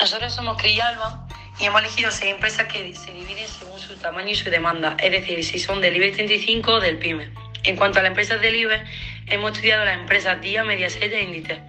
[0.00, 1.26] Nosotros somos Crialba
[1.58, 5.10] y hemos elegido seis empresas que se dividen según su tamaño y su demanda, es
[5.10, 7.32] decir, si son del IBEX 35 o del PYME.
[7.64, 8.88] En cuanto a las empresas del IBEX,
[9.26, 11.60] hemos estudiado las empresas DIA, Mediaset e Inditex.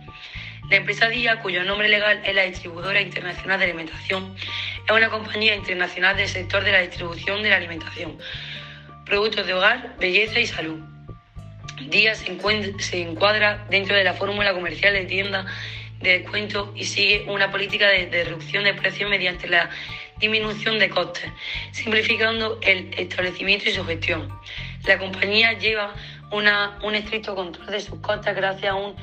[0.69, 4.35] La empresa DIA, cuyo nombre legal es la Distribuidora Internacional de Alimentación,
[4.85, 8.19] es una compañía internacional del sector de la distribución de la alimentación,
[9.05, 10.79] productos de hogar, belleza y salud.
[11.81, 12.37] DIA se,
[12.77, 15.47] se encuadra dentro de la fórmula comercial de tienda
[16.01, 19.69] de descuento y sigue una política de, reducción de precios mediante la
[20.17, 21.31] disminución de costes,
[21.71, 24.29] simplificando el establecimiento y su gestión.
[24.85, 25.93] La compañía lleva
[26.31, 28.95] una, un estricto control de sus costes gracias a una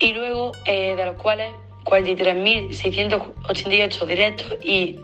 [0.00, 1.52] y luego eh, de los cuales
[1.84, 4.98] 43.688 directos y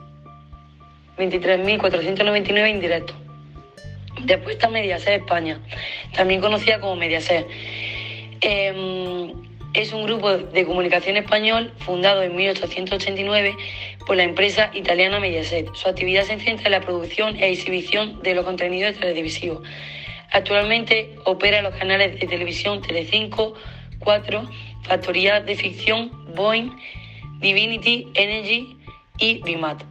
[1.19, 3.17] 23.499 indirectos.
[4.25, 5.61] Después está Mediaset España,
[6.15, 7.47] también conocida como Mediaset.
[8.41, 9.33] Em,
[9.73, 13.57] es un grupo de comunicación español fundado en 1889
[14.07, 15.73] por la empresa italiana Mediaset.
[15.75, 19.63] Su actividad se centra en la producción e exhibición de los contenidos televisivos.
[20.33, 23.55] Actualmente opera los canales de televisión Telecinco,
[24.01, 24.49] 4,
[24.83, 26.71] Factoría de Ficción, Boeing,
[27.39, 28.77] Divinity Energy
[29.19, 29.83] y Bimat.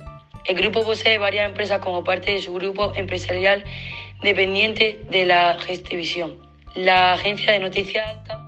[0.45, 3.64] El grupo posee varias empresas como parte de su grupo empresarial
[4.22, 6.38] dependiente de la Gestivisión,
[6.76, 8.45] la agencia de noticias Alta,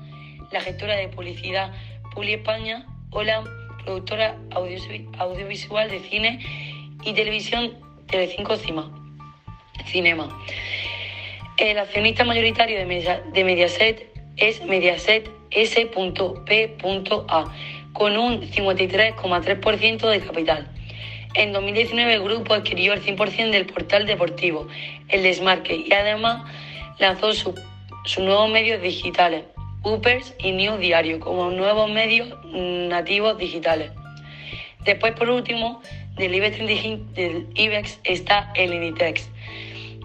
[0.52, 1.72] la gestora de publicidad
[2.14, 3.44] Publi España o la
[3.84, 6.40] productora audiovisual de cine
[7.04, 7.78] y televisión
[8.08, 8.92] Telecinco Cima,
[9.86, 10.28] Cinema.
[11.58, 14.11] El accionista mayoritario de Mediaset
[14.42, 15.92] es Mediaset S.P.A,
[17.94, 20.68] con un 53,3% de capital.
[21.36, 24.68] En 2019 el grupo adquirió el 100% del portal deportivo,
[25.08, 26.44] el Desmarque, y además
[27.00, 27.54] lanzó sus
[28.20, 29.46] nuevos medios digitales,
[29.84, 33.92] Upers y New Diario, como nuevos medios nativos digitales.
[34.84, 35.82] Después, por último,
[36.18, 36.58] del IBEX,
[37.54, 39.30] IBEX está el Inditex,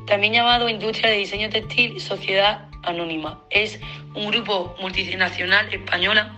[0.06, 3.42] también llamado Industria de Diseño Textil Sociedad Anónima.
[3.50, 3.80] Es
[4.16, 6.32] un grupo multinacional española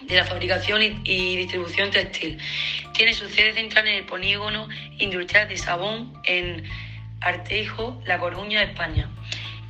[0.00, 2.38] de la fabricación y, distribución textil.
[2.92, 4.68] Tiene su sede central en el polígono
[4.98, 6.64] industrial de Sabón, en
[7.20, 9.08] Artejo, La Coruña, España.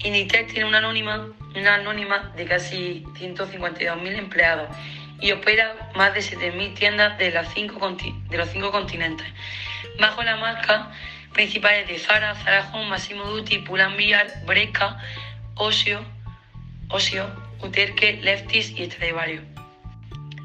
[0.04, 4.74] Inditex tiene una anónima, una anónima de casi 152.000 empleados
[5.20, 7.78] y opera más de 7.000 tiendas de, los cinco
[8.72, 9.26] continentes.
[10.00, 10.90] Bajo la marca
[11.32, 14.98] principales de Zara, Zara Home, Massimo Dutti, Pull&Bear, Bresca,
[15.54, 16.04] Osio,
[16.92, 17.24] Osio,
[17.62, 19.44] Uterque, Leftis y Stradivarius.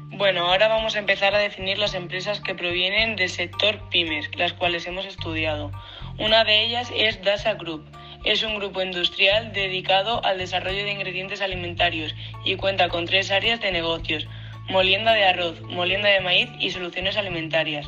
[0.06, 4.54] Bueno, ahora vamos a empezar a definir las empresas que provienen del sector pymes, las
[4.54, 5.70] cuales hemos estudiado.
[6.18, 7.84] Una de ellas es Dasa Group.
[8.24, 12.14] Es un grupo industrial dedicado al desarrollo de ingredientes alimentarios
[12.46, 14.26] y cuenta con tres áreas de negocios,
[14.70, 17.86] molienda de arroz, molienda de maíz y soluciones alimentarias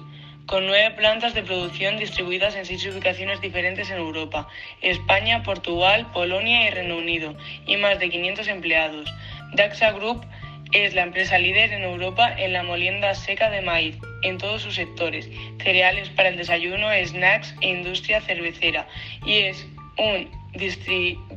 [0.50, 4.48] con nueve plantas de producción distribuidas en seis ubicaciones diferentes en Europa,
[4.82, 9.14] España, Portugal, Polonia y Reino Unido, y más de 500 empleados.
[9.52, 10.26] Daxa Group
[10.72, 14.74] es la empresa líder en Europa en la molienda seca de maíz, en todos sus
[14.74, 15.30] sectores,
[15.62, 18.88] cereales para el desayuno, snacks e industria cervecera,
[19.24, 19.64] y es
[19.98, 20.28] un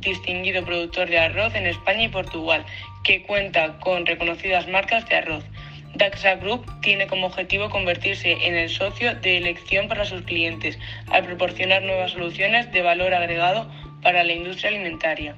[0.00, 2.66] distinguido productor de arroz en España y Portugal,
[3.04, 5.44] que cuenta con reconocidas marcas de arroz.
[5.94, 10.78] Daxa Group tiene como objetivo convertirse en el socio de elección para sus clientes
[11.10, 13.70] al proporcionar nuevas soluciones de valor agregado
[14.02, 15.36] para la industria alimentaria.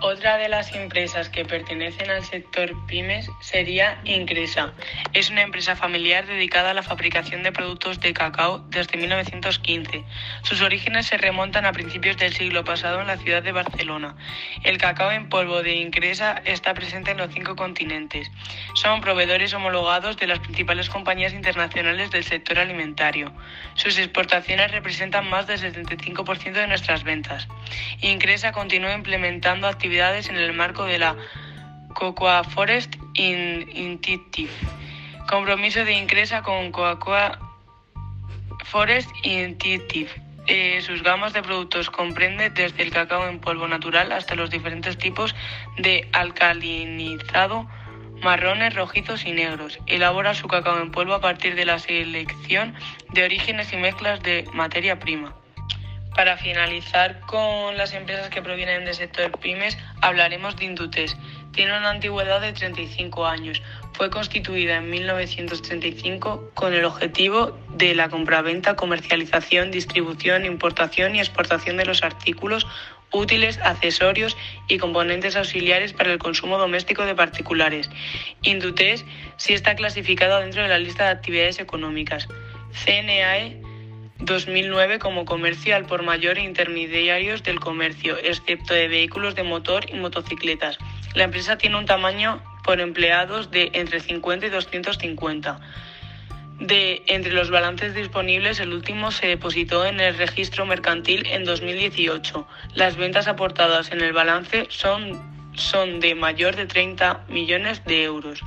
[0.00, 4.72] Otra de las empresas que pertenecen al sector pymes sería Incresa.
[5.12, 10.04] Es una empresa familiar dedicada a la fabricación de productos de cacao desde 1915.
[10.42, 14.14] Sus orígenes se remontan a principios del siglo pasado en la ciudad de Barcelona.
[14.62, 18.30] El cacao en polvo de Incresa está presente en los cinco continentes.
[18.74, 23.32] Son proveedores homologados de las principales compañías internacionales del sector alimentario.
[23.74, 27.48] Sus exportaciones representan más del 75% de nuestras ventas.
[28.00, 31.16] Incresa continúa implementando actividades en el marco de la
[31.94, 34.50] Cocoa Forest Initiative,
[35.30, 37.38] compromiso de Incresa con Cocoa
[38.64, 40.10] Forest Intuitive.
[40.46, 44.98] Eh, sus gamas de productos comprende desde el cacao en polvo natural hasta los diferentes
[44.98, 45.34] tipos
[45.78, 47.66] de alcalinizado
[48.22, 49.78] marrones, rojizos y negros.
[49.86, 52.74] Elabora su cacao en polvo a partir de la selección
[53.14, 55.34] de orígenes y mezclas de materia prima.
[56.18, 61.16] Para finalizar con las empresas que provienen del sector pymes, hablaremos de Indutes.
[61.52, 63.62] Tiene una antigüedad de 35 años.
[63.92, 71.76] Fue constituida en 1935 con el objetivo de la compraventa, comercialización, distribución, importación y exportación
[71.76, 72.66] de los artículos
[73.12, 74.36] útiles, accesorios
[74.66, 77.88] y componentes auxiliares para el consumo doméstico de particulares.
[78.42, 79.04] Indutes
[79.36, 82.26] sí está clasificado dentro de la lista de actividades económicas.
[82.72, 83.67] CNAE
[84.20, 89.88] 2009 como comercio al por mayor e intermediarios del comercio, excepto de vehículos de motor
[89.88, 90.78] y motocicletas.
[91.14, 95.60] La empresa tiene un tamaño por empleados de entre 50 y 250.
[96.60, 102.46] De entre los balances disponibles, el último se depositó en el registro mercantil en 2018.
[102.74, 108.40] Las ventas aportadas en el balance son, son de mayor de 30 millones de euros.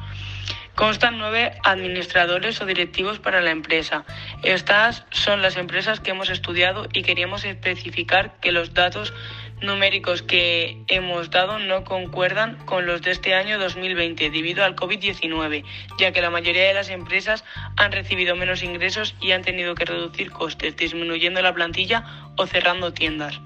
[0.75, 4.05] Constan nueve administradores o directivos para la empresa.
[4.43, 9.13] Estas son las empresas que hemos estudiado y queríamos especificar que los datos
[9.61, 15.63] numéricos que hemos dado no concuerdan con los de este año 2020 debido al COVID-19,
[15.99, 17.43] ya que la mayoría de las empresas
[17.77, 22.05] han recibido menos ingresos y han tenido que reducir costes, disminuyendo la plantilla
[22.37, 23.39] o cerrando tiendas.